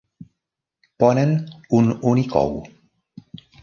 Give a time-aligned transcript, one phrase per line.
[1.03, 1.37] Ponen
[1.83, 2.53] un únic ou.